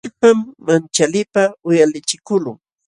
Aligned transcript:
Illpam 0.07 0.39
manchaliypaq 0.65 1.49
uyalichikuqlun. 1.67 2.57